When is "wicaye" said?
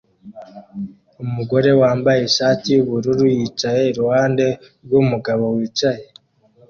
5.55-6.03